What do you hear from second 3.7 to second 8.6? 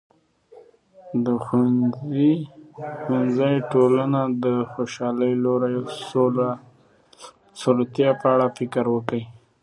ټولنې ته د خوشاله وروستیو په اړه